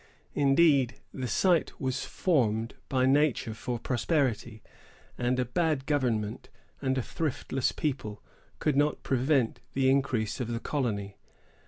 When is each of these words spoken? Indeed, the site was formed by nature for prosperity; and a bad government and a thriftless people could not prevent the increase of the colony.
Indeed, 0.33 0.95
the 1.13 1.27
site 1.27 1.79
was 1.79 2.05
formed 2.05 2.73
by 2.89 3.05
nature 3.05 3.53
for 3.53 3.77
prosperity; 3.77 4.63
and 5.15 5.37
a 5.39 5.45
bad 5.45 5.85
government 5.85 6.49
and 6.81 6.97
a 6.97 7.03
thriftless 7.03 7.71
people 7.71 8.23
could 8.57 8.75
not 8.75 9.03
prevent 9.03 9.59
the 9.73 9.91
increase 9.91 10.39
of 10.39 10.47
the 10.47 10.59
colony. 10.59 11.17